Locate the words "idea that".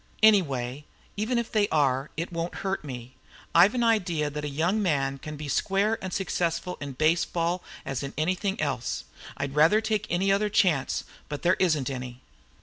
3.83-4.43